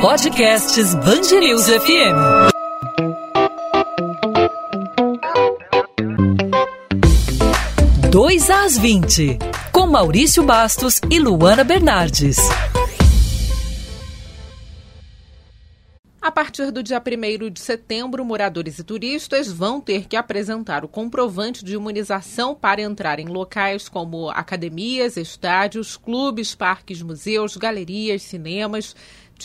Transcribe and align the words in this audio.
Podcasts 0.00 0.94
Bangerils 0.94 1.66
FM. 1.66 2.16
Dois 8.10 8.48
às 8.48 8.78
20, 8.78 9.38
com 9.70 9.86
Maurício 9.86 10.42
Bastos 10.42 11.02
e 11.10 11.18
Luana 11.18 11.62
Bernardes. 11.64 12.38
A 16.22 16.30
partir 16.30 16.70
do 16.70 16.82
dia 16.82 17.02
1 17.02 17.50
de 17.50 17.60
setembro, 17.60 18.24
moradores 18.24 18.78
e 18.78 18.84
turistas 18.84 19.52
vão 19.52 19.82
ter 19.82 20.06
que 20.06 20.16
apresentar 20.16 20.82
o 20.82 20.88
comprovante 20.88 21.62
de 21.62 21.74
imunização 21.74 22.54
para 22.54 22.80
entrar 22.80 23.18
em 23.18 23.26
locais 23.26 23.86
como 23.88 24.30
academias, 24.30 25.18
estádios, 25.18 25.96
clubes, 25.98 26.54
parques, 26.54 27.02
museus, 27.02 27.56
galerias, 27.56 28.22
cinemas, 28.22 28.94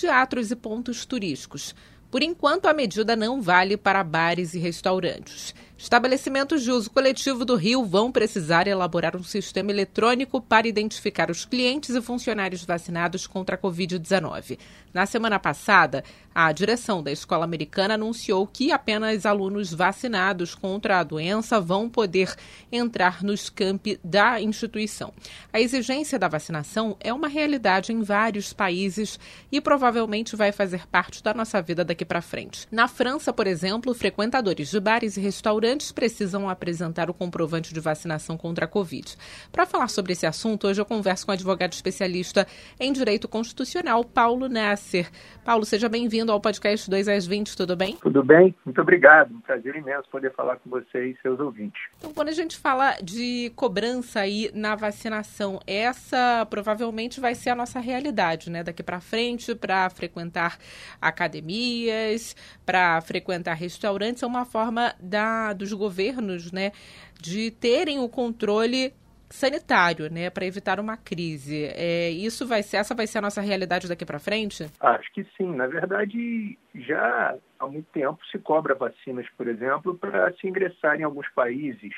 teatros 0.02 0.52
e 0.52 0.56
pontos 0.56 1.06
turísticos. 1.06 1.76
Por 2.12 2.22
enquanto, 2.24 2.68
a 2.68 2.74
medida 2.74 3.16
não 3.16 3.42
vale 3.42 3.76
para 3.76 4.04
bares 4.04 4.54
e 4.54 4.60
restaurantes. 4.60 5.54
Estabelecimentos 5.78 6.64
de 6.64 6.72
uso 6.72 6.90
coletivo 6.90 7.44
do 7.44 7.56
Rio 7.56 7.84
vão 7.84 8.10
precisar 8.10 8.66
elaborar 8.66 9.14
um 9.16 9.24
sistema 9.24 9.72
eletrônico 9.72 10.40
para 10.40 10.70
identificar 10.70 11.30
os 11.30 11.44
clientes 11.44 11.90
e 11.94 12.02
funcionários 12.02 12.64
vacinados 12.64 13.28
contra 13.28 13.56
a 13.56 13.60
Covid-19. 13.60 14.58
Na 14.94 15.06
semana 15.06 15.38
passada, 15.38 16.02
a 16.34 16.50
direção 16.54 17.04
da 17.04 17.12
escola 17.12 17.44
americana 17.44 17.96
anunciou 17.96 18.48
que 18.48 18.72
apenas 18.72 19.26
alunos 19.26 19.74
vacinados 19.74 20.56
contra 20.56 21.00
a 21.00 21.04
doença 21.04 21.60
vão 21.60 21.90
poder 21.90 22.34
entrar 22.72 23.22
nos 23.22 23.50
campi 23.50 24.00
da 24.02 24.40
instituição. 24.40 25.14
A 25.52 25.60
exigência 25.60 26.18
da 26.18 26.30
vacinação 26.30 26.96
é 27.02 27.14
uma 27.14 27.28
realidade 27.28 27.92
em 27.92 28.02
vários 28.02 28.54
países 28.54 29.20
e 29.52 29.60
provavelmente 29.60 30.38
vai 30.38 30.54
fazer 30.54 30.88
parte 30.88 31.22
da 31.22 31.34
nossa 31.34 31.62
vida 31.62 31.84
daqui 31.84 32.06
para 32.06 32.22
frente. 32.22 32.66
Na 32.72 32.88
França, 32.88 33.34
por 33.34 33.46
exemplo, 33.46 33.94
frequentadores 33.94 34.70
de 34.72 34.80
bares 34.80 35.18
e 35.18 35.22
restaurantes 35.22 35.65
restaurantes 35.66 35.92
precisam 35.92 36.48
apresentar 36.48 37.10
o 37.10 37.14
comprovante 37.14 37.74
de 37.74 37.80
vacinação 37.80 38.38
contra 38.38 38.66
a 38.66 38.68
Covid. 38.68 39.18
Para 39.52 39.66
falar 39.66 39.88
sobre 39.88 40.14
esse 40.14 40.26
assunto, 40.26 40.68
hoje 40.68 40.80
eu 40.80 40.86
converso 40.86 41.26
com 41.26 41.32
o 41.32 41.34
advogado 41.34 41.74
especialista 41.74 42.46
em 42.80 42.94
direito 42.94 43.28
constitucional, 43.28 44.04
Paulo 44.04 44.48
Nasser. 44.48 45.10
Paulo, 45.44 45.66
seja 45.66 45.90
bem-vindo 45.90 46.32
ao 46.32 46.40
podcast 46.40 46.88
2 46.90 47.08
às 47.08 47.26
20, 47.26 47.58
tudo 47.58 47.76
bem? 47.76 47.98
Tudo 47.98 48.24
bem, 48.24 48.54
muito 48.64 48.80
obrigado. 48.80 49.34
Um 49.34 49.42
prazer 49.42 49.76
imenso 49.76 50.08
poder 50.10 50.32
falar 50.34 50.58
com 50.58 50.70
você 50.70 51.08
e 51.08 51.18
seus 51.22 51.40
ouvintes. 51.40 51.82
Então, 51.98 52.14
quando 52.14 52.30
a 52.30 52.34
gente 52.34 52.58
fala 52.58 52.96
de 53.02 53.52
cobrança 53.56 54.20
aí 54.20 54.52
na 54.54 54.76
vacinação, 54.76 55.60
essa 55.66 56.46
provavelmente 56.48 57.20
vai 57.20 57.34
ser 57.34 57.50
a 57.50 57.56
nossa 57.56 57.80
realidade, 57.80 58.52
né? 58.52 58.64
Daqui 58.64 58.84
para 58.84 59.00
frente, 59.00 59.56
para 59.56 59.90
frequentar 59.90 60.58
academias, 61.02 62.36
para 62.66 63.02
frequentar 63.02 63.56
restaurantes, 63.56 64.22
é 64.22 64.28
uma 64.28 64.46
forma 64.46 64.94
da 65.00 65.55
dos 65.56 65.74
governos, 65.74 66.52
né, 66.52 66.72
de 67.20 67.52
terem 67.52 68.00
o 68.00 68.10
controle 68.10 68.94
sanitário, 69.30 70.12
né, 70.12 70.30
para 70.30 70.46
evitar 70.46 70.80
uma 70.80 70.98
crise. 70.98 71.66
É, 71.76 72.10
isso 72.10 72.48
vai 72.48 72.62
ser, 72.62 72.78
essa 72.78 72.94
vai 72.94 73.08
ser 73.08 73.18
a 73.18 73.22
nossa 73.22 73.42
realidade 73.42 73.88
daqui 73.88 74.06
para 74.06 74.20
frente? 74.20 74.70
Acho 74.80 75.12
que 75.14 75.24
sim. 75.38 75.56
Na 75.56 75.68
verdade, 75.68 76.58
já 76.76 77.36
há 77.60 77.68
muito 77.68 77.88
tempo 77.92 78.20
se 78.32 78.38
cobra 78.40 78.76
vacinas, 78.76 79.28
por 79.38 79.48
exemplo, 79.48 79.96
para 79.98 80.32
se 80.34 80.48
ingressar 80.48 81.00
em 81.00 81.04
alguns 81.04 81.28
países. 81.30 81.94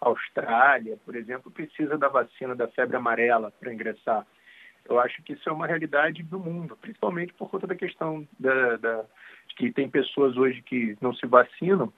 A 0.00 0.08
Austrália, 0.08 0.96
por 1.04 1.16
exemplo, 1.16 1.50
precisa 1.50 1.98
da 1.98 2.08
vacina 2.08 2.54
da 2.54 2.68
febre 2.68 2.96
amarela 2.96 3.52
para 3.58 3.72
ingressar. 3.72 4.24
Eu 4.88 4.98
acho 5.00 5.22
que 5.22 5.34
isso 5.34 5.48
é 5.48 5.52
uma 5.52 5.66
realidade 5.66 6.22
do 6.22 6.38
mundo, 6.38 6.78
principalmente 6.80 7.34
por 7.34 7.50
conta 7.50 7.66
da 7.66 7.74
questão 7.74 8.26
da, 8.38 8.76
da 8.76 9.04
que 9.56 9.72
tem 9.72 9.90
pessoas 9.90 10.36
hoje 10.36 10.62
que 10.62 10.96
não 11.00 11.12
se 11.12 11.26
vacinam 11.26 11.92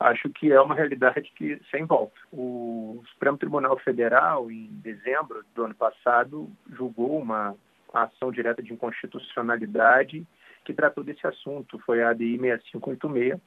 acho 0.00 0.28
que 0.30 0.52
é 0.52 0.60
uma 0.60 0.74
realidade 0.74 1.30
que 1.34 1.60
sem 1.70 1.84
volta. 1.84 2.18
O 2.32 3.02
Supremo 3.12 3.36
Tribunal 3.36 3.78
Federal, 3.78 4.50
em 4.50 4.68
dezembro 4.82 5.44
do 5.54 5.64
ano 5.64 5.74
passado, 5.74 6.48
julgou 6.70 7.18
uma 7.18 7.54
ação 7.92 8.30
direta 8.30 8.62
de 8.62 8.72
inconstitucionalidade 8.72 10.26
que 10.64 10.74
tratou 10.74 11.02
desse 11.02 11.26
assunto, 11.26 11.78
foi 11.80 12.02
a 12.02 12.10
ADI 12.10 12.38
6586, 12.38 13.40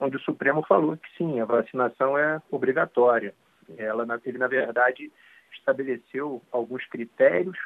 onde 0.00 0.16
o 0.16 0.20
Supremo 0.20 0.62
falou 0.62 0.96
que 0.96 1.16
sim, 1.16 1.40
a 1.40 1.44
vacinação 1.44 2.16
é 2.16 2.40
obrigatória. 2.50 3.34
Ela, 3.76 4.06
ele, 4.24 4.38
na 4.38 4.46
verdade, 4.46 5.12
estabeleceu 5.52 6.42
alguns 6.50 6.86
critérios 6.86 7.58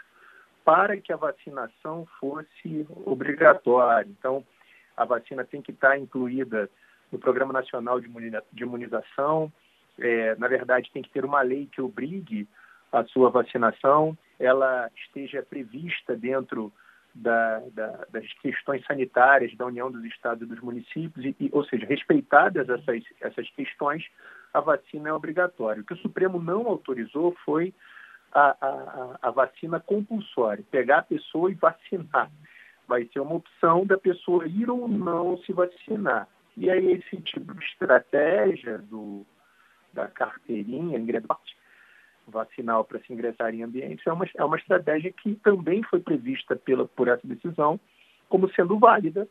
para 0.64 0.96
que 0.96 1.12
a 1.12 1.16
vacinação 1.16 2.06
fosse 2.18 2.86
obrigatória. 3.04 4.08
Então, 4.18 4.44
a 4.96 5.04
vacina 5.04 5.44
tem 5.44 5.62
que 5.62 5.70
estar 5.70 5.96
incluída 5.96 6.68
no 7.10 7.18
Programa 7.18 7.52
Nacional 7.52 8.00
de 8.00 8.62
Imunização. 8.62 9.52
É, 9.98 10.34
na 10.36 10.48
verdade, 10.48 10.90
tem 10.92 11.02
que 11.02 11.10
ter 11.10 11.24
uma 11.24 11.42
lei 11.42 11.66
que 11.66 11.80
obrigue 11.80 12.46
a 12.92 13.04
sua 13.04 13.30
vacinação, 13.30 14.16
ela 14.38 14.90
esteja 14.96 15.42
prevista 15.42 16.16
dentro 16.16 16.72
da, 17.14 17.60
da, 17.72 18.06
das 18.10 18.30
questões 18.34 18.84
sanitárias 18.84 19.54
da 19.56 19.66
União 19.66 19.90
dos 19.90 20.04
Estados 20.04 20.42
e 20.42 20.46
dos 20.46 20.60
municípios, 20.60 21.24
e, 21.24 21.34
e, 21.40 21.50
ou 21.52 21.64
seja, 21.64 21.86
respeitadas 21.86 22.68
essas, 22.68 23.02
essas 23.20 23.50
questões, 23.50 24.04
a 24.52 24.60
vacina 24.60 25.08
é 25.08 25.12
obrigatória. 25.12 25.82
O 25.82 25.84
que 25.84 25.94
o 25.94 25.98
Supremo 25.98 26.40
não 26.40 26.66
autorizou 26.66 27.34
foi 27.44 27.74
a, 28.32 28.56
a, 28.60 29.18
a 29.22 29.30
vacina 29.30 29.80
compulsória, 29.80 30.64
pegar 30.70 30.98
a 30.98 31.02
pessoa 31.02 31.50
e 31.50 31.54
vacinar. 31.54 32.30
Vai 32.86 33.06
ser 33.06 33.20
uma 33.20 33.34
opção 33.34 33.84
da 33.86 33.96
pessoa 33.96 34.46
ir 34.46 34.70
ou 34.70 34.86
não 34.86 35.38
se 35.38 35.52
vacinar. 35.52 36.28
E 36.56 36.70
aí 36.70 36.92
esse 36.92 37.20
tipo 37.22 37.54
de 37.54 37.64
estratégia 37.64 38.78
do, 38.78 39.26
da 39.92 40.08
carteirinha 40.08 40.98
vacinal 42.26 42.84
para 42.84 42.98
se 43.00 43.12
ingressar 43.12 43.54
em 43.54 43.62
ambientes 43.62 44.06
é 44.06 44.12
uma, 44.12 44.26
é 44.34 44.44
uma 44.44 44.56
estratégia 44.56 45.12
que 45.12 45.34
também 45.36 45.82
foi 45.82 46.00
prevista 46.00 46.56
pela, 46.56 46.86
por 46.86 47.08
essa 47.08 47.26
decisão 47.26 47.78
como 48.28 48.52
sendo 48.54 48.78
válida 48.78 49.28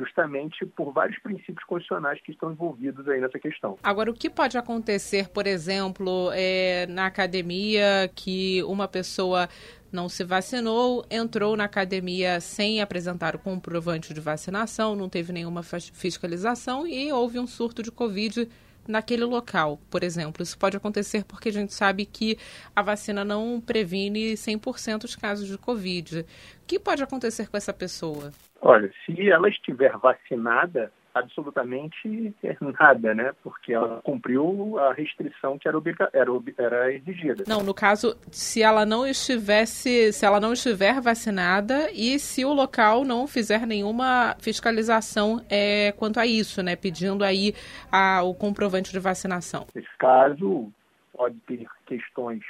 justamente 0.00 0.64
por 0.64 0.92
vários 0.92 1.18
princípios 1.18 1.62
constitucionais 1.64 2.18
que 2.22 2.32
estão 2.32 2.50
envolvidos 2.50 3.06
aí 3.06 3.20
nessa 3.20 3.38
questão. 3.38 3.76
Agora, 3.82 4.10
o 4.10 4.14
que 4.14 4.30
pode 4.30 4.56
acontecer, 4.56 5.28
por 5.28 5.46
exemplo, 5.46 6.30
é, 6.32 6.86
na 6.86 7.04
academia 7.06 8.10
que 8.14 8.62
uma 8.64 8.88
pessoa 8.88 9.46
não 9.92 10.08
se 10.08 10.24
vacinou, 10.24 11.04
entrou 11.10 11.56
na 11.56 11.64
academia 11.64 12.40
sem 12.40 12.80
apresentar 12.80 13.34
o 13.34 13.38
comprovante 13.38 14.14
de 14.14 14.20
vacinação, 14.20 14.94
não 14.94 15.08
teve 15.08 15.32
nenhuma 15.32 15.62
fiscalização 15.62 16.86
e 16.86 17.12
houve 17.12 17.38
um 17.38 17.46
surto 17.46 17.82
de 17.82 17.90
Covid 17.90 18.48
naquele 18.86 19.24
local, 19.24 19.78
por 19.90 20.02
exemplo. 20.02 20.42
Isso 20.42 20.58
pode 20.58 20.76
acontecer 20.76 21.24
porque 21.24 21.48
a 21.48 21.52
gente 21.52 21.72
sabe 21.72 22.04
que 22.04 22.36
a 22.74 22.82
vacina 22.82 23.24
não 23.24 23.60
previne 23.60 24.34
100% 24.34 25.04
os 25.04 25.16
casos 25.16 25.46
de 25.48 25.58
Covid. 25.58 26.20
O 26.20 26.26
que 26.66 26.78
pode 26.78 27.02
acontecer 27.02 27.48
com 27.48 27.56
essa 27.56 27.72
pessoa? 27.72 28.30
Olha, 28.60 28.92
se 29.04 29.28
ela 29.28 29.48
estiver 29.48 29.96
vacinada, 29.98 30.92
absolutamente 31.14 32.34
nada, 32.78 33.14
né? 33.14 33.32
Porque 33.42 33.72
ela 33.72 34.00
cumpriu 34.02 34.78
a 34.78 34.92
restrição 34.92 35.58
que 35.58 35.68
era, 35.68 35.78
era, 36.12 36.30
era 36.58 36.92
exigida. 36.92 37.44
Não, 37.46 37.62
no 37.62 37.74
caso, 37.74 38.16
se 38.30 38.62
ela 38.62 38.84
não 38.86 39.06
estivesse, 39.06 40.12
se 40.12 40.24
ela 40.24 40.40
não 40.40 40.52
estiver 40.52 41.00
vacinada 41.00 41.90
e 41.92 42.18
se 42.18 42.44
o 42.44 42.52
local 42.52 43.04
não 43.04 43.26
fizer 43.26 43.66
nenhuma 43.66 44.36
fiscalização 44.38 45.44
é, 45.48 45.92
quanto 45.92 46.20
a 46.20 46.26
isso, 46.26 46.62
né? 46.62 46.76
Pedindo 46.76 47.24
aí 47.24 47.54
a, 47.90 48.22
o 48.22 48.34
comprovante 48.34 48.92
de 48.92 48.98
vacinação. 48.98 49.66
Nesse 49.74 49.96
caso, 49.98 50.72
pode 51.12 51.36
ter 51.46 51.66
questões 51.86 52.42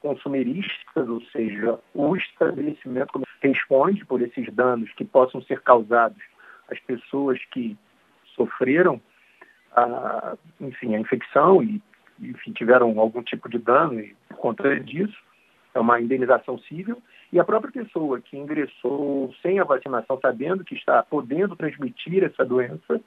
consumeristas, 0.00 1.08
ou 1.08 1.20
seja, 1.26 1.78
o 1.94 2.16
estabelecimento 2.16 3.22
responde 3.40 4.04
por 4.04 4.20
esses 4.20 4.52
danos 4.52 4.92
que 4.94 5.04
possam 5.04 5.40
ser 5.42 5.60
causados 5.60 6.20
às 6.68 6.78
pessoas 6.80 7.38
que 7.52 7.76
sofreram 8.34 9.00
a, 9.74 10.36
enfim, 10.60 10.94
a 10.94 11.00
infecção 11.00 11.62
e 11.62 11.82
enfim, 12.20 12.52
tiveram 12.52 12.98
algum 12.98 13.22
tipo 13.22 13.48
de 13.48 13.58
dano 13.58 13.98
e, 13.98 14.14
por 14.28 14.36
conta 14.36 14.78
disso, 14.80 15.16
é 15.74 15.80
uma 15.80 16.00
indenização 16.00 16.58
civil. 16.60 17.02
E 17.32 17.40
a 17.40 17.44
própria 17.44 17.72
pessoa 17.72 18.20
que 18.20 18.36
ingressou 18.36 19.34
sem 19.42 19.58
a 19.58 19.64
vacinação, 19.64 20.18
sabendo 20.20 20.64
que 20.64 20.74
está 20.74 21.02
podendo 21.02 21.56
transmitir 21.56 22.22
essa 22.22 22.44
doença, 22.44 23.00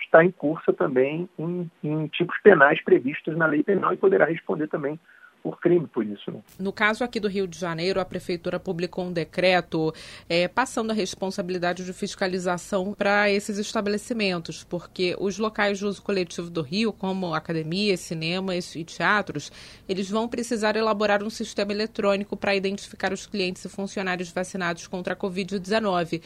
está 0.00 0.24
em 0.24 0.30
curso 0.30 0.72
também 0.72 1.28
em, 1.38 1.70
em 1.82 2.06
tipos 2.08 2.38
penais 2.42 2.82
previstos 2.82 3.36
na 3.36 3.46
lei 3.46 3.62
penal 3.62 3.92
e 3.92 3.96
poderá 3.96 4.26
responder 4.26 4.68
também 4.68 4.98
por 5.42 5.58
crime 5.60 5.86
por 5.86 6.04
isso. 6.04 6.30
Né? 6.30 6.40
No 6.58 6.72
caso 6.72 7.04
aqui 7.04 7.18
do 7.18 7.28
Rio 7.28 7.46
de 7.46 7.58
Janeiro, 7.58 8.00
a 8.00 8.04
prefeitura 8.04 8.58
publicou 8.60 9.06
um 9.06 9.12
decreto 9.12 9.92
é, 10.28 10.48
passando 10.48 10.90
a 10.90 10.94
responsabilidade 10.94 11.84
de 11.84 11.92
fiscalização 11.92 12.92
para 12.94 13.30
esses 13.30 13.58
estabelecimentos, 13.58 14.64
porque 14.64 15.16
os 15.18 15.38
locais 15.38 15.78
de 15.78 15.86
uso 15.86 16.02
coletivo 16.02 16.50
do 16.50 16.62
Rio, 16.62 16.92
como 16.92 17.34
academias, 17.34 18.00
cinemas 18.00 18.74
e 18.74 18.84
teatros, 18.84 19.50
eles 19.88 20.08
vão 20.08 20.28
precisar 20.28 20.76
elaborar 20.76 21.22
um 21.22 21.30
sistema 21.30 21.72
eletrônico 21.72 22.36
para 22.36 22.54
identificar 22.54 23.12
os 23.12 23.26
clientes 23.26 23.64
e 23.64 23.68
funcionários 23.68 24.30
vacinados 24.30 24.86
contra 24.86 25.14
a 25.14 25.16
Covid-19. 25.16 26.22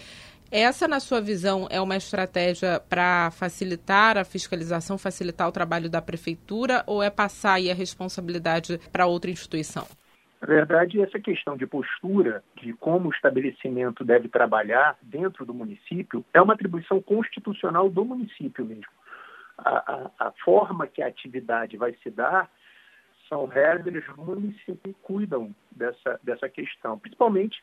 Essa, 0.56 0.86
na 0.86 1.00
sua 1.00 1.20
visão, 1.20 1.66
é 1.68 1.80
uma 1.80 1.96
estratégia 1.96 2.78
para 2.78 3.28
facilitar 3.32 4.16
a 4.16 4.22
fiscalização, 4.22 4.96
facilitar 4.96 5.48
o 5.48 5.52
trabalho 5.52 5.90
da 5.90 6.00
prefeitura 6.00 6.84
ou 6.86 7.02
é 7.02 7.10
passar 7.10 7.58
a 7.58 7.74
responsabilidade 7.74 8.78
para 8.92 9.04
outra 9.04 9.32
instituição? 9.32 9.84
Na 10.40 10.46
verdade, 10.46 11.02
essa 11.02 11.18
questão 11.18 11.56
de 11.56 11.66
postura, 11.66 12.44
de 12.62 12.72
como 12.74 13.08
o 13.08 13.12
estabelecimento 13.12 14.04
deve 14.04 14.28
trabalhar 14.28 14.96
dentro 15.02 15.44
do 15.44 15.52
município, 15.52 16.24
é 16.32 16.40
uma 16.40 16.54
atribuição 16.54 17.02
constitucional 17.02 17.90
do 17.90 18.04
município 18.04 18.64
mesmo. 18.64 18.92
A, 19.58 20.10
a, 20.20 20.28
a 20.28 20.32
forma 20.44 20.86
que 20.86 21.02
a 21.02 21.08
atividade 21.08 21.76
vai 21.76 21.96
se 22.00 22.10
dar 22.10 22.48
são 23.28 23.46
regras 23.46 24.04
do 24.06 24.22
município 24.22 24.76
que 24.84 24.94
cuidam 25.02 25.52
dessa, 25.72 26.20
dessa 26.22 26.48
questão, 26.48 26.96
principalmente 26.96 27.60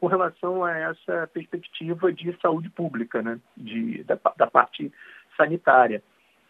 com 0.00 0.06
relação 0.06 0.64
a 0.64 0.76
essa 0.76 1.26
perspectiva 1.32 2.12
de 2.12 2.36
saúde 2.40 2.68
pública, 2.70 3.22
né, 3.22 3.40
de, 3.56 4.04
da, 4.04 4.18
da 4.36 4.46
parte 4.46 4.92
sanitária. 5.36 6.02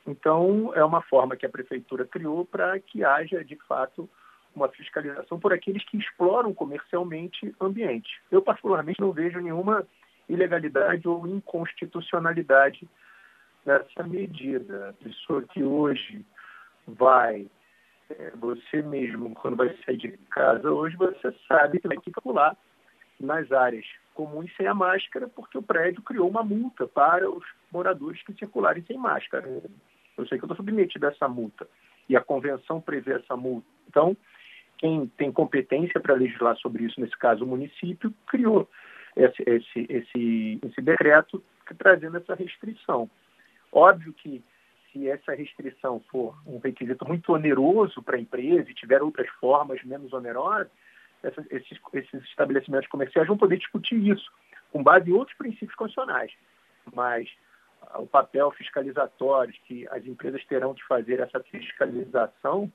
Então, 0.06 0.72
é 0.75 0.84
uma 0.84 1.02
forma 1.02 1.37
que 1.37 1.46
a 1.46 1.50
prefeitura 1.50 2.04
criou 2.04 2.44
para 2.44 2.78
que 2.78 3.04
haja, 3.04 3.44
de 3.44 3.56
fato, 3.66 4.08
uma 4.54 4.69
fiscalização 4.69 5.38
por 5.38 5.52
aqueles 5.52 5.84
que 5.84 5.98
exploram 5.98 6.54
comercialmente 6.54 7.54
ambiente. 7.60 8.20
Eu, 8.31 8.40
particularmente, 8.40 9.00
não 9.00 9.12
vejo 9.12 9.40
nenhuma 9.40 9.87
ilegalidade 10.28 11.06
ou 11.06 11.26
inconstitucionalidade 11.26 12.88
nessa 13.64 14.02
medida. 14.04 14.90
A 14.90 15.04
pessoa 15.04 15.43
que 15.43 15.62
hoje 15.62 16.25
vai, 16.87 17.46
é, 18.08 18.31
você 18.37 18.82
mesmo, 18.82 19.34
quando 19.34 19.56
vai 19.56 19.76
sair 19.84 19.96
de 19.98 20.16
casa 20.31 20.70
hoje, 20.70 20.96
você 20.96 21.34
sabe 21.46 21.81
que 21.81 21.88
vai 21.88 21.98
calcular 22.12 22.56
nas 23.19 23.51
áreas 23.53 23.85
comuns 24.15 24.51
sem 24.57 24.67
a 24.67 24.75
máscara, 24.75 25.29
porque 25.29 25.59
o 25.59 25.63
prédio 25.63 26.03
criou 26.03 26.29
uma 26.29 26.43
multa 26.43 26.87
para 26.87 27.29
os 27.29 27.45
moradores 27.71 28.23
que 28.23 28.33
circularem 28.33 28.83
sem 28.87 28.97
máscara. 28.97 29.47
Eu 30.17 30.27
sei 30.27 30.39
que 30.39 30.45
eu 30.45 30.47
estou 30.47 30.57
submetido 30.57 31.07
a 31.07 31.11
essa 31.11 31.29
multa 31.29 31.69
e 32.09 32.17
a 32.17 32.21
convenção 32.23 32.81
prevê 32.81 33.13
essa 33.13 33.37
multa. 33.37 33.67
Então, 33.89 34.17
quem 34.79 35.07
tem 35.17 35.31
competência 35.31 36.01
para 36.01 36.15
legislar 36.15 36.57
sobre 36.57 36.85
isso, 36.85 37.01
nesse 37.01 37.17
caso 37.17 37.45
o 37.45 37.47
município, 37.47 38.13
criou 38.27 38.69
esse, 39.15 39.43
esse, 39.47 39.87
esse, 39.89 40.61
esse 40.63 40.81
decreto 40.81 41.43
trazendo 41.79 42.17
essa 42.17 42.35
restrição. 42.35 43.11
Óbvio 43.73 44.13
que 44.13 44.43
se 44.93 45.09
essa 45.09 45.35
restrição 45.35 46.01
for 46.11 46.37
um 46.47 46.59
requisito 46.59 47.07
muito 47.07 47.33
oneroso 47.33 48.03
para 48.03 48.17
a 48.17 48.21
empresa 48.21 48.71
e 48.71 48.75
tiver 48.75 49.03
outras 49.03 49.29
formas 49.41 49.83
menos 49.85 50.13
onerosas, 50.13 50.69
esses, 51.23 51.79
esses 51.93 52.23
estabelecimentos 52.25 52.89
comerciais 52.89 53.27
vão 53.27 53.37
poder 53.37 53.59
discutir 53.59 53.97
isso, 53.97 54.31
com 54.73 54.83
base 54.83 55.11
em 55.11 55.15
outros 55.15 55.37
princípios 55.37 55.75
constitucionais. 55.75 56.33
Mas 56.95 57.29
ah, 57.83 58.01
o 58.01 58.07
papel 58.07 58.51
fiscalizatório 58.53 59.55
que 59.65 59.87
as 59.89 60.05
empresas 60.07 60.45
terão 60.47 60.75
que 60.75 60.85
fazer 60.87 61.21
essa 61.21 61.41
fiscalização, 61.41 62.71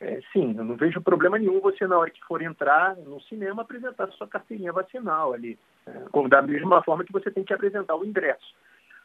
é, 0.00 0.20
sim, 0.32 0.54
eu 0.56 0.64
não 0.64 0.76
vejo 0.76 1.00
problema 1.00 1.38
nenhum 1.38 1.60
você, 1.60 1.86
na 1.86 1.98
hora 1.98 2.10
que 2.10 2.24
for 2.24 2.40
entrar 2.40 2.96
no 2.96 3.20
cinema, 3.22 3.62
apresentar 3.62 4.10
sua 4.12 4.28
carteirinha 4.28 4.72
vacinal 4.72 5.32
ali, 5.32 5.58
é, 5.86 6.28
da 6.28 6.42
mesma 6.42 6.82
forma 6.82 7.04
que 7.04 7.12
você 7.12 7.30
tem 7.30 7.44
que 7.44 7.52
apresentar 7.52 7.96
o 7.96 8.04
ingresso. 8.04 8.54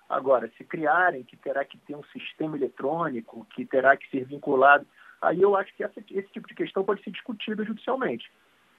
Agora, 0.10 0.52
se 0.58 0.64
criarem 0.64 1.24
que 1.24 1.36
terá 1.36 1.66
que 1.66 1.78
ter 1.80 1.96
um 1.96 2.04
sistema 2.06 2.56
eletrônico, 2.56 3.46
que 3.56 3.66
terá 3.66 3.98
que 3.98 4.08
ser 4.10 4.25
vinculado, 4.25 4.86
aí 5.22 5.42
eu 5.42 5.56
acho 5.56 5.74
que 5.75 5.84
essa, 5.84 6.00
esse 6.12 6.28
tipo 6.31 6.48
de 6.48 6.54
questão 6.54 6.84
pode 6.84 7.04
ser 7.04 7.12
discutida 7.12 7.64
judicialmente. 7.64 8.30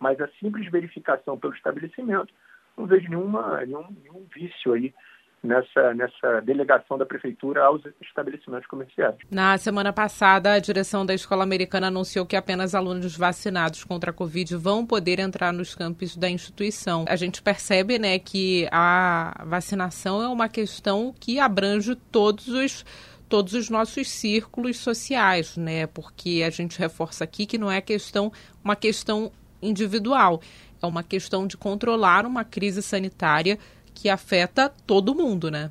Mas 0.05 0.21
a 0.21 0.29
simples 0.39 0.71
verificação 0.71 1.39
pelo 1.39 1.55
estabelecimento, 1.55 2.29
não 2.77 2.85
vejo 2.85 3.09
nenhuma, 3.09 3.65
nenhum, 3.65 3.87
nenhum 4.03 4.27
vício 4.35 4.75
aí 4.75 4.93
nessa, 5.43 5.95
nessa 5.95 6.43
delegação 6.43 6.99
da 6.99 7.07
prefeitura 7.07 7.65
aos 7.65 7.81
estabelecimentos 8.03 8.67
comerciais. 8.67 9.17
Na 9.31 9.57
semana 9.57 9.95
passada, 9.95 10.53
a 10.53 10.59
direção 10.59 11.07
da 11.07 11.15
escola 11.15 11.43
americana 11.43 11.87
anunciou 11.87 12.27
que 12.27 12.37
apenas 12.37 12.75
alunos 12.75 13.17
vacinados 13.17 13.83
contra 13.83 14.11
a 14.11 14.13
Covid 14.13 14.55
vão 14.57 14.85
poder 14.85 15.19
entrar 15.19 15.55
nos 15.55 15.75
campos 15.75 16.15
da 16.19 16.29
instituição. 16.29 17.07
A 17.09 17.17
gente 17.17 17.41
percebe, 17.41 17.99
né, 17.99 18.19
que 18.19 18.69
a 18.71 19.43
vacinação 19.47 20.23
é 20.23 20.29
uma 20.29 20.51
questão 20.51 21.15
que 21.19 21.41
abrange 21.41 21.97
todos 22.13 22.49
os 22.49 22.85
todos 23.27 23.55
os 23.55 23.71
nossos 23.71 24.09
círculos 24.11 24.77
sociais, 24.77 25.57
né? 25.57 25.87
Porque 25.87 26.45
a 26.47 26.51
gente 26.51 26.79
reforça 26.79 27.25
aqui 27.25 27.47
que 27.47 27.57
não 27.57 27.73
é 27.73 27.81
questão 27.81 28.31
uma 28.63 28.77
questão 28.77 29.33
individual. 29.65 30.41
É 30.83 30.87
uma 30.87 31.03
questão 31.03 31.47
de 31.47 31.57
controlar 31.57 32.27
uma 32.27 32.45
crise 32.45 32.83
sanitária 32.83 33.59
que 33.95 34.09
afeta 34.09 34.69
todo 34.69 35.15
mundo, 35.15 35.51
né? 35.51 35.71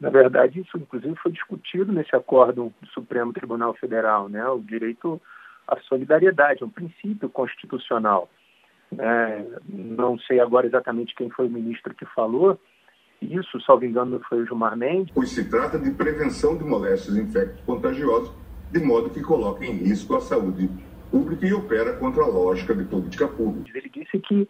Na 0.00 0.10
verdade, 0.10 0.60
isso 0.60 0.76
inclusive 0.76 1.14
foi 1.16 1.32
discutido 1.32 1.92
nesse 1.92 2.14
acordo 2.14 2.72
do 2.80 2.88
Supremo 2.88 3.32
Tribunal 3.32 3.74
Federal, 3.74 4.28
né? 4.28 4.46
O 4.48 4.60
direito 4.60 5.20
à 5.66 5.76
solidariedade, 5.80 6.62
é 6.62 6.66
um 6.66 6.70
princípio 6.70 7.28
constitucional. 7.28 8.28
É, 8.96 9.44
não 9.68 10.16
sei 10.20 10.38
agora 10.38 10.66
exatamente 10.66 11.14
quem 11.16 11.28
foi 11.30 11.48
o 11.48 11.50
ministro 11.50 11.92
que 11.92 12.06
falou 12.06 12.58
isso, 13.20 13.60
salvo 13.62 13.84
engano, 13.84 14.20
foi 14.28 14.42
o 14.42 14.46
Gilmar 14.46 14.76
Mendes. 14.76 15.12
Pois 15.14 15.30
se 15.30 15.48
trata 15.48 15.78
de 15.78 15.90
prevenção 15.90 16.56
de 16.56 16.64
moléstias 16.64 17.16
infectos 17.16 17.60
contagiosos, 17.64 18.32
de 18.70 18.80
modo 18.80 19.10
que 19.10 19.22
coloque 19.22 19.64
em 19.64 19.72
risco 19.72 20.14
a 20.16 20.20
saúde 20.20 20.68
pública 21.10 21.46
e 21.46 21.52
opera 21.52 21.96
contra 21.96 22.22
a 22.22 22.26
lógica 22.26 22.74
de 22.74 22.84
política 22.84 23.28
pública. 23.28 23.76
Ele 23.76 23.88
disse 23.88 24.18
que 24.18 24.48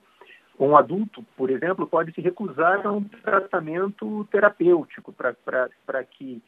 um 0.58 0.76
adulto, 0.76 1.22
por 1.36 1.50
exemplo, 1.50 1.86
pode 1.86 2.12
se 2.12 2.20
recusar 2.20 2.86
a 2.86 2.92
um 2.92 3.04
tratamento 3.04 4.26
terapêutico 4.30 5.12
para 5.12 6.04
que, 6.04 6.42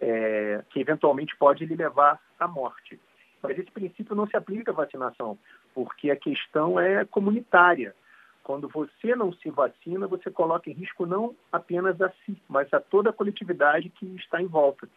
é, 0.00 0.62
que 0.70 0.80
eventualmente 0.80 1.36
pode 1.36 1.64
lhe 1.64 1.76
levar 1.76 2.20
à 2.38 2.48
morte. 2.48 2.98
Mas 3.42 3.58
esse 3.58 3.70
princípio 3.70 4.14
não 4.14 4.26
se 4.26 4.36
aplica 4.36 4.72
à 4.72 4.74
vacinação, 4.74 5.38
porque 5.74 6.10
a 6.10 6.16
questão 6.16 6.78
é 6.78 7.04
comunitária. 7.04 7.94
Quando 8.42 8.68
você 8.68 9.14
não 9.14 9.32
se 9.32 9.50
vacina, 9.50 10.06
você 10.08 10.30
coloca 10.30 10.68
em 10.68 10.72
risco 10.72 11.06
não 11.06 11.34
apenas 11.52 12.00
a 12.00 12.10
si, 12.24 12.36
mas 12.48 12.72
a 12.72 12.80
toda 12.80 13.10
a 13.10 13.12
coletividade 13.12 13.88
que 13.90 14.06
está 14.16 14.42
em 14.42 14.46
volta. 14.46 14.88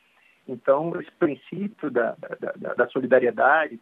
Então, 0.48 0.92
esse 1.00 1.12
princípio 1.12 1.90
da, 1.92 2.16
da, 2.60 2.74
da 2.74 2.88
solidariedade, 2.90 3.80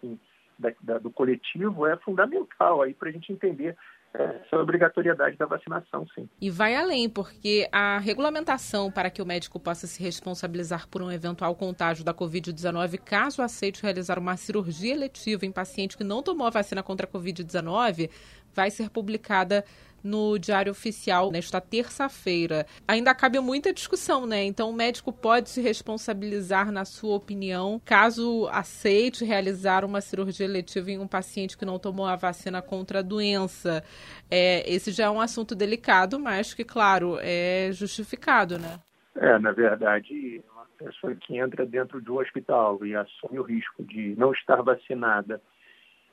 da, 0.63 0.73
da, 0.81 0.97
do 0.97 1.11
coletivo 1.11 1.85
é 1.85 1.97
fundamental 1.97 2.81
aí 2.81 2.93
para 2.93 3.09
a 3.09 3.11
gente 3.11 3.31
entender 3.31 3.75
essa 4.13 4.57
obrigatoriedade 4.57 5.35
da 5.37 5.45
vacinação, 5.47 6.05
sim. 6.13 6.29
E 6.39 6.49
vai 6.49 6.75
além, 6.75 7.09
porque 7.09 7.67
a 7.71 7.97
regulamentação 7.97 8.91
para 8.91 9.09
que 9.09 9.21
o 9.21 9.25
médico 9.25 9.59
possa 9.59 9.87
se 9.87 10.03
responsabilizar 10.03 10.87
por 10.87 11.01
um 11.01 11.11
eventual 11.11 11.55
contágio 11.55 12.05
da 12.05 12.13
Covid-19, 12.13 12.99
caso 12.99 13.41
aceite 13.41 13.81
realizar 13.81 14.19
uma 14.19 14.37
cirurgia 14.37 14.93
eletiva 14.93 15.45
em 15.45 15.51
paciente 15.51 15.97
que 15.97 16.03
não 16.03 16.21
tomou 16.21 16.45
a 16.45 16.51
vacina 16.51 16.83
contra 16.83 17.07
a 17.07 17.09
Covid-19, 17.09 18.09
vai 18.53 18.69
ser 18.69 18.91
publicada 18.91 19.65
no 20.03 20.37
Diário 20.37 20.71
Oficial 20.71 21.31
nesta 21.31 21.61
terça-feira. 21.61 22.65
Ainda 22.87 23.15
cabe 23.15 23.39
muita 23.39 23.73
discussão, 23.73 24.25
né? 24.25 24.43
Então, 24.43 24.69
o 24.69 24.73
médico 24.73 25.13
pode 25.13 25.49
se 25.49 25.61
responsabilizar, 25.61 26.71
na 26.71 26.85
sua 26.85 27.15
opinião, 27.15 27.81
caso 27.85 28.47
aceite 28.51 29.23
realizar 29.23 29.85
uma 29.85 30.01
cirurgia 30.01 30.45
eletiva 30.45 30.91
em 30.91 30.99
um 30.99 31.07
paciente 31.07 31.57
que 31.57 31.65
não 31.65 31.79
tomou 31.79 32.05
a 32.05 32.15
vacina 32.15 32.61
contra 32.61 32.99
a 32.99 33.03
doença. 33.03 33.83
É, 34.29 34.69
esse 34.69 34.91
já 34.91 35.05
é 35.05 35.09
um 35.09 35.21
assunto 35.21 35.55
delicado, 35.55 36.19
mas 36.19 36.53
que, 36.53 36.63
claro, 36.63 37.17
é 37.21 37.69
justificado, 37.71 38.59
né? 38.59 38.79
É, 39.15 39.37
na 39.37 39.51
verdade, 39.51 40.43
uma 40.51 40.65
pessoa 40.77 41.15
que 41.15 41.37
entra 41.37 41.65
dentro 41.65 42.01
de 42.01 42.11
um 42.11 42.17
hospital 42.17 42.83
e 42.85 42.95
assume 42.95 43.39
o 43.39 43.43
risco 43.43 43.83
de 43.83 44.15
não 44.17 44.33
estar 44.33 44.61
vacinada, 44.61 45.39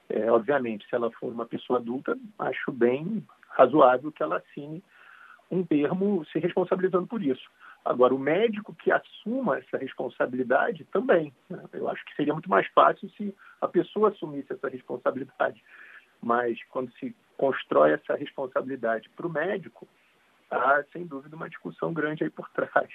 é, 0.09 0.31
obviamente, 0.31 0.87
se 0.89 0.95
ela 0.95 1.11
for 1.13 1.33
uma 1.33 1.47
pessoa 1.47 1.79
adulta, 1.79 2.19
acho 2.39 2.73
bem 2.73 3.25
razoável 3.51 4.11
que 4.13 4.23
ela 4.23 4.39
assine 4.39 4.83
um 5.51 5.65
termo 5.65 6.25
se 6.27 6.39
responsabilizando 6.39 7.07
por 7.07 7.23
isso. 7.23 7.51
Agora, 7.85 8.15
o 8.15 8.19
médico 8.19 8.75
que 8.75 8.93
assuma 8.93 9.59
essa 9.59 9.79
responsabilidade 9.79 10.85
também. 10.93 11.33
Né? 11.49 11.63
Eu 11.73 11.89
acho 11.89 12.05
que 12.05 12.15
seria 12.15 12.33
muito 12.33 12.49
mais 12.49 12.67
fácil 12.69 13.09
se 13.11 13.35
a 13.61 13.67
pessoa 13.67 14.11
assumisse 14.11 14.53
essa 14.53 14.69
responsabilidade. 14.69 15.63
Mas 16.23 16.63
quando 16.69 16.93
se 16.93 17.17
constrói 17.37 17.93
essa 17.93 18.15
responsabilidade 18.15 19.09
para 19.17 19.27
o 19.27 19.31
médico, 19.31 19.89
há 20.51 20.85
sem 20.93 21.07
dúvida 21.07 21.35
uma 21.35 21.49
discussão 21.49 21.93
grande 21.93 22.23
aí 22.23 22.31
por 22.31 22.49
trás. 22.51 22.91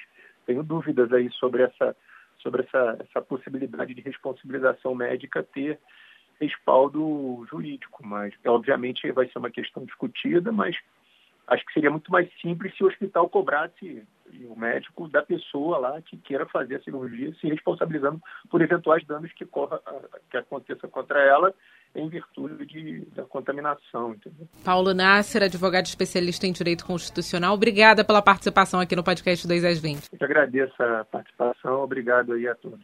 Tenho 0.45 0.61
dúvidas 0.61 1.11
aí 1.11 1.31
sobre 1.31 1.63
essa, 1.63 1.95
sobre 2.37 2.61
essa, 2.61 2.97
essa 2.99 3.21
possibilidade 3.21 3.93
de 3.95 4.01
responsabilização 4.01 4.93
médica 4.93 5.41
ter 5.41 5.79
respaldo 6.39 7.45
jurídico, 7.49 8.05
mas 8.05 8.33
obviamente 8.45 9.11
vai 9.11 9.27
ser 9.27 9.39
uma 9.39 9.49
questão 9.49 9.85
discutida, 9.85 10.51
mas 10.51 10.77
acho 11.47 11.65
que 11.65 11.73
seria 11.73 11.91
muito 11.91 12.11
mais 12.11 12.29
simples 12.41 12.75
se 12.75 12.83
o 12.83 12.87
hospital 12.87 13.29
cobrasse 13.29 14.03
o 14.49 14.59
médico 14.59 15.07
da 15.07 15.21
pessoa 15.21 15.77
lá 15.77 16.01
que 16.01 16.17
queira 16.17 16.45
fazer 16.47 16.75
a 16.75 16.81
cirurgia, 16.81 17.33
se 17.39 17.47
responsabilizando 17.47 18.21
por 18.49 18.61
eventuais 18.61 19.05
danos 19.05 19.31
que, 19.33 19.45
corra, 19.45 19.79
que 20.29 20.37
aconteça 20.37 20.87
contra 20.87 21.19
ela 21.21 21.53
em 21.95 22.09
virtude 22.09 22.65
de, 22.65 23.05
da 23.15 23.23
contaminação. 23.23 24.13
Entendeu? 24.13 24.47
Paulo 24.63 24.93
Nasser, 24.93 25.43
advogado 25.43 25.85
especialista 25.85 26.45
em 26.45 26.51
direito 26.51 26.85
constitucional, 26.85 27.53
obrigada 27.53 28.03
pela 28.03 28.21
participação 28.21 28.79
aqui 28.79 28.95
no 28.95 29.03
podcast 29.03 29.47
2 29.47 29.63
às 29.63 29.79
20. 29.79 30.09
Eu 30.11 30.25
agradeço 30.25 30.83
a 30.83 31.05
participação, 31.05 31.83
obrigado 31.83 32.33
aí 32.33 32.47
a 32.47 32.55
todos. 32.55 32.83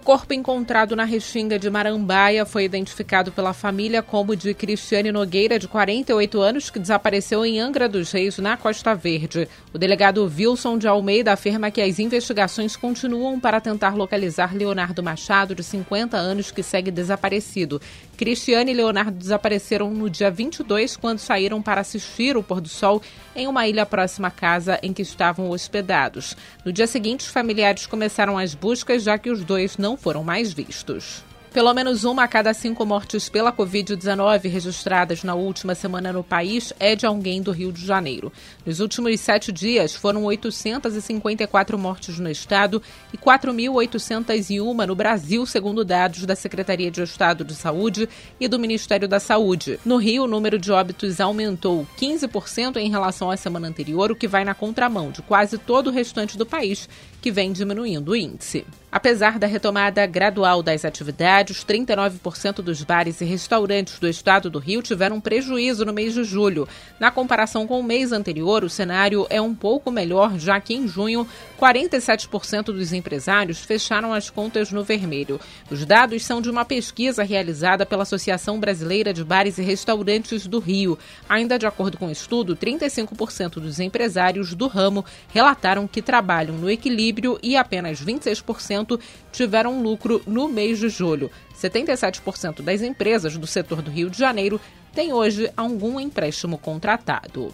Corpo 0.00 0.32
encontrado 0.32 0.96
na 0.96 1.04
Restinga 1.04 1.58
de 1.58 1.68
Marambaia 1.68 2.46
foi 2.46 2.64
identificado 2.64 3.30
pela 3.30 3.52
família 3.52 4.02
como 4.02 4.34
de 4.34 4.54
Cristiane 4.54 5.12
Nogueira, 5.12 5.58
de 5.58 5.68
48 5.68 6.40
anos, 6.40 6.70
que 6.70 6.78
desapareceu 6.78 7.44
em 7.44 7.60
Angra 7.60 7.88
dos 7.88 8.10
Reis, 8.10 8.38
na 8.38 8.56
Costa 8.56 8.94
Verde. 8.94 9.48
O 9.72 9.78
delegado 9.78 10.24
Wilson 10.24 10.78
de 10.78 10.88
Almeida 10.88 11.32
afirma 11.32 11.70
que 11.70 11.80
as 11.80 11.98
investigações 11.98 12.76
continuam 12.76 13.38
para 13.38 13.60
tentar 13.60 13.94
localizar 13.94 14.54
Leonardo 14.54 15.02
Machado, 15.02 15.54
de 15.54 15.62
50 15.62 16.16
anos, 16.16 16.50
que 16.50 16.62
segue 16.62 16.90
desaparecido. 16.90 17.80
Cristiane 18.16 18.72
e 18.72 18.74
Leonardo 18.74 19.16
desapareceram 19.16 19.90
no 19.90 20.10
dia 20.10 20.30
22, 20.30 20.96
quando 20.96 21.18
saíram 21.18 21.62
para 21.62 21.80
assistir 21.80 22.36
o 22.36 22.42
pôr 22.42 22.60
do 22.60 22.68
sol 22.68 23.00
em 23.34 23.46
uma 23.46 23.66
ilha 23.66 23.86
próxima 23.86 24.28
à 24.28 24.30
casa 24.30 24.78
em 24.82 24.92
que 24.92 25.02
estavam 25.02 25.50
hospedados. 25.50 26.36
No 26.64 26.72
dia 26.72 26.86
seguinte, 26.86 27.20
os 27.20 27.32
familiares 27.32 27.86
começaram 27.86 28.36
as 28.36 28.54
buscas, 28.54 29.02
já 29.02 29.16
que 29.16 29.30
os 29.30 29.44
dois 29.44 29.76
não 29.90 29.96
foram 29.96 30.22
mais 30.22 30.52
vistos. 30.52 31.24
Pelo 31.52 31.74
menos 31.74 32.04
uma 32.04 32.22
a 32.22 32.28
cada 32.28 32.54
cinco 32.54 32.86
mortes 32.86 33.28
pela 33.28 33.52
Covid-19 33.52 34.48
registradas 34.48 35.24
na 35.24 35.34
última 35.34 35.74
semana 35.74 36.12
no 36.12 36.22
país 36.22 36.72
é 36.78 36.94
de 36.94 37.04
alguém 37.04 37.42
do 37.42 37.50
Rio 37.50 37.72
de 37.72 37.84
Janeiro. 37.84 38.32
Nos 38.64 38.78
últimos 38.78 39.18
sete 39.18 39.50
dias, 39.50 39.92
foram 39.92 40.22
854 40.26 41.76
mortes 41.76 42.20
no 42.20 42.30
estado 42.30 42.80
e 43.12 43.18
4.801 43.18 44.86
no 44.86 44.94
Brasil, 44.94 45.44
segundo 45.44 45.84
dados 45.84 46.24
da 46.24 46.36
Secretaria 46.36 46.88
de 46.88 47.02
Estado 47.02 47.44
de 47.44 47.56
Saúde 47.56 48.08
e 48.38 48.46
do 48.46 48.56
Ministério 48.56 49.08
da 49.08 49.18
Saúde. 49.18 49.80
No 49.84 49.96
Rio, 49.96 50.22
o 50.22 50.28
número 50.28 50.56
de 50.56 50.70
óbitos 50.70 51.20
aumentou 51.20 51.84
15% 51.98 52.76
em 52.76 52.88
relação 52.88 53.28
à 53.28 53.36
semana 53.36 53.66
anterior, 53.66 54.12
o 54.12 54.16
que 54.16 54.28
vai 54.28 54.44
na 54.44 54.54
contramão 54.54 55.10
de 55.10 55.20
quase 55.20 55.58
todo 55.58 55.88
o 55.88 55.92
restante 55.92 56.38
do 56.38 56.46
país, 56.46 56.88
que 57.20 57.30
vem 57.30 57.52
diminuindo 57.52 58.12
o 58.12 58.16
índice. 58.16 58.64
Apesar 58.92 59.38
da 59.38 59.46
retomada 59.46 60.04
gradual 60.04 60.62
das 60.62 60.84
atividades, 60.84 61.64
39% 61.64 62.56
dos 62.56 62.82
bares 62.82 63.20
e 63.20 63.24
restaurantes 63.24 64.00
do 64.00 64.08
estado 64.08 64.50
do 64.50 64.58
Rio 64.58 64.82
tiveram 64.82 65.20
prejuízo 65.20 65.84
no 65.84 65.92
mês 65.92 66.14
de 66.14 66.24
julho. 66.24 66.66
Na 66.98 67.10
comparação 67.10 67.68
com 67.68 67.78
o 67.78 67.84
mês 67.84 68.10
anterior, 68.10 68.64
o 68.64 68.70
cenário 68.70 69.26
é 69.30 69.40
um 69.40 69.54
pouco 69.54 69.92
melhor, 69.92 70.36
já 70.38 70.60
que 70.60 70.74
em 70.74 70.88
junho, 70.88 71.26
47% 71.60 72.64
dos 72.72 72.92
empresários 72.94 73.60
fecharam 73.60 74.14
as 74.14 74.30
contas 74.30 74.72
no 74.72 74.82
vermelho. 74.82 75.38
Os 75.70 75.84
dados 75.84 76.24
são 76.24 76.40
de 76.40 76.48
uma 76.48 76.64
pesquisa 76.64 77.22
realizada 77.22 77.84
pela 77.84 78.04
Associação 78.04 78.58
Brasileira 78.58 79.12
de 79.12 79.22
Bares 79.22 79.58
e 79.58 79.62
Restaurantes 79.62 80.46
do 80.46 80.58
Rio. 80.58 80.98
Ainda 81.28 81.58
de 81.58 81.66
acordo 81.66 81.98
com 81.98 82.06
o 82.06 82.10
estudo, 82.10 82.56
35% 82.56 83.60
dos 83.60 83.78
empresários 83.78 84.54
do 84.54 84.66
ramo 84.66 85.04
relataram 85.28 85.86
que 85.86 86.00
trabalham 86.00 86.56
no 86.56 86.70
equilíbrio 86.70 87.38
e 87.42 87.56
apenas 87.56 88.02
26% 88.02 88.98
tiveram 89.30 89.82
lucro 89.82 90.22
no 90.26 90.48
mês 90.48 90.78
de 90.78 90.88
julho. 90.88 91.30
77% 91.60 92.62
das 92.62 92.80
empresas 92.80 93.36
do 93.36 93.46
setor 93.46 93.82
do 93.82 93.90
Rio 93.90 94.08
de 94.08 94.18
Janeiro 94.18 94.58
têm 94.94 95.12
hoje 95.12 95.50
algum 95.54 96.00
empréstimo 96.00 96.56
contratado. 96.56 97.52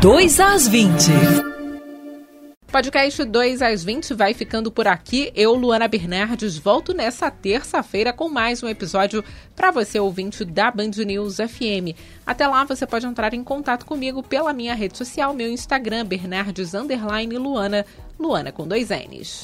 2 0.00 0.40
às 0.40 0.68
20. 0.68 1.61
Podcast 2.72 3.22
2 3.22 3.60
às 3.60 3.84
20 3.84 4.14
vai 4.14 4.32
ficando 4.32 4.72
por 4.72 4.88
aqui. 4.88 5.30
Eu, 5.36 5.52
Luana 5.52 5.86
Bernardes, 5.86 6.56
volto 6.56 6.94
nessa 6.94 7.30
terça-feira 7.30 8.14
com 8.14 8.30
mais 8.30 8.62
um 8.62 8.68
episódio 8.68 9.22
para 9.54 9.70
você, 9.70 10.00
ouvinte 10.00 10.42
da 10.42 10.70
Band 10.70 10.92
News 11.04 11.36
FM. 11.36 11.94
Até 12.24 12.46
lá, 12.48 12.64
você 12.64 12.86
pode 12.86 13.04
entrar 13.04 13.34
em 13.34 13.44
contato 13.44 13.84
comigo 13.84 14.22
pela 14.22 14.54
minha 14.54 14.74
rede 14.74 14.96
social, 14.96 15.34
meu 15.34 15.50
Instagram, 15.50 16.06
Bernardes 16.06 16.72
Luana, 16.72 17.84
Luana 18.18 18.50
com 18.50 18.66
dois 18.66 18.88
N's. 18.88 19.40